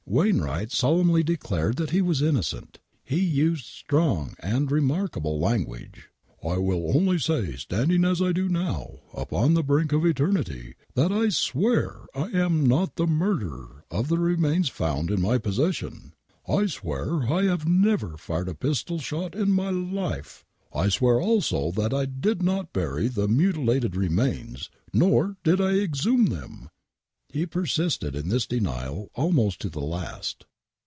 [0.07, 2.79] Wainwright solemly declared that he was innocent.
[3.01, 6.09] He used strong and remarkable language."
[6.53, 11.13] I will only say, standing as I do now upon the brink of eternity, that
[11.13, 16.11] I swear I am not the murderer of the remains found in my possession.""
[16.47, 20.43] I swear I have never fired a pistol shot in my life.""
[20.75, 26.25] I swear also that I did not bury the mutilated remains, nor did I exhume
[26.25, 26.67] them."
[27.33, 30.43] He persisted in this denial almost to the last.